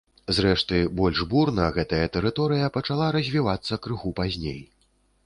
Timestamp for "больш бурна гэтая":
0.99-2.01